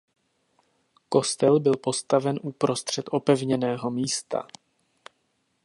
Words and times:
Kostel 1.09 1.59
byl 1.59 1.73
postaven 1.77 2.39
uprostřed 2.43 3.05
opevněného 3.11 3.91
místa. 3.91 4.47